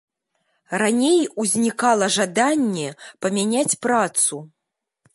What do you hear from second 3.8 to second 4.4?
працу.